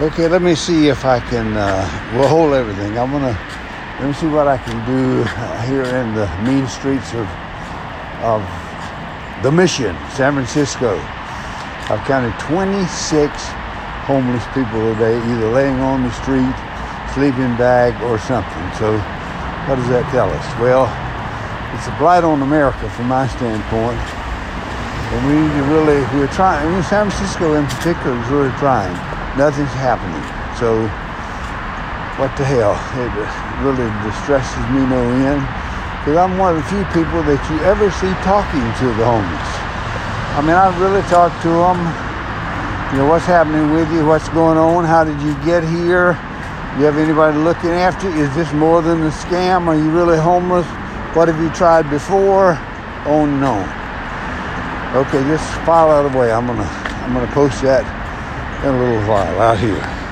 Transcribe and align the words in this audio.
Okay, 0.00 0.26
let 0.26 0.42
me 0.42 0.56
see 0.56 0.88
if 0.88 1.04
I 1.04 1.20
can. 1.20 1.56
Uh, 1.56 1.86
hold 2.26 2.52
everything. 2.52 2.98
I'm 2.98 3.12
gonna 3.12 3.38
let 4.00 4.08
me 4.08 4.12
see 4.14 4.26
what 4.26 4.48
I 4.48 4.58
can 4.58 4.74
do 4.82 5.22
here 5.70 5.86
in 5.86 6.18
the 6.18 6.26
mean 6.42 6.66
streets 6.66 7.14
of 7.14 7.30
of 8.18 8.42
the 9.44 9.52
Mission, 9.52 9.94
San 10.10 10.34
Francisco. 10.34 10.98
I've 11.86 12.02
counted 12.10 12.34
26 12.42 13.30
homeless 14.10 14.42
people 14.50 14.82
today, 14.98 15.14
either 15.30 15.54
laying 15.54 15.78
on 15.78 16.02
the 16.02 16.10
street, 16.10 16.50
sleeping 17.14 17.54
bag, 17.54 17.94
or 18.02 18.18
something. 18.18 18.66
So, 18.82 18.98
what 19.70 19.78
does 19.78 19.86
that 19.94 20.10
tell 20.10 20.26
us? 20.26 20.46
Well, 20.58 20.90
it's 21.70 21.86
a 21.86 21.94
blight 22.02 22.24
on 22.24 22.42
America 22.42 22.90
from 22.98 23.06
my 23.06 23.28
standpoint. 23.28 24.02
And 25.14 25.22
we 25.30 25.38
really, 25.70 26.02
we're 26.18 26.34
trying, 26.34 26.66
I 26.66 26.74
mean, 26.74 26.82
San 26.82 27.08
Francisco 27.08 27.54
in 27.54 27.64
particular 27.66 28.20
is 28.20 28.28
really 28.28 28.50
trying 28.58 29.13
nothing's 29.36 29.74
happening. 29.74 30.22
So, 30.58 30.86
what 32.22 32.30
the 32.38 32.46
hell? 32.46 32.78
It 32.94 33.10
uh, 33.18 33.26
really 33.66 33.86
distresses 34.06 34.62
me 34.70 34.86
no 34.86 35.02
end 35.26 35.42
because 36.00 36.16
I'm 36.16 36.38
one 36.38 36.54
of 36.54 36.62
the 36.62 36.68
few 36.70 36.84
people 36.94 37.22
that 37.26 37.40
you 37.50 37.58
ever 37.66 37.90
see 37.98 38.12
talking 38.22 38.62
to 38.62 38.86
the 38.94 39.02
homeless. 39.02 39.50
I 40.38 40.40
mean, 40.42 40.54
I 40.54 40.70
really 40.78 41.02
talk 41.10 41.34
to 41.42 41.50
them. 41.50 41.78
You 42.92 43.02
know, 43.02 43.08
what's 43.10 43.26
happening 43.26 43.72
with 43.72 43.90
you? 43.90 44.06
What's 44.06 44.28
going 44.30 44.58
on? 44.58 44.84
How 44.84 45.02
did 45.02 45.18
you 45.22 45.34
get 45.42 45.66
here? 45.66 46.14
Do 46.74 46.80
you 46.80 46.86
have 46.86 46.98
anybody 46.98 47.38
looking 47.38 47.70
after 47.70 48.10
you? 48.10 48.22
Is 48.22 48.34
this 48.36 48.52
more 48.52 48.82
than 48.82 49.02
a 49.02 49.10
scam? 49.10 49.66
Are 49.66 49.76
you 49.76 49.90
really 49.90 50.18
homeless? 50.18 50.66
What 51.16 51.26
have 51.26 51.40
you 51.42 51.50
tried 51.50 51.90
before? 51.90 52.54
Oh 53.06 53.26
no. 53.26 53.58
Okay, 54.94 55.26
just 55.26 55.46
file 55.66 55.90
out 55.90 56.06
of 56.06 56.12
the 56.12 56.18
way. 56.18 56.30
I'm 56.30 56.46
gonna 56.46 56.62
I'm 57.02 57.12
gonna 57.12 57.32
post 57.32 57.62
that 57.62 58.03
in 58.64 58.70
a 58.70 58.78
little 58.78 59.06
while 59.06 59.40
out 59.42 59.58
here. 59.58 60.03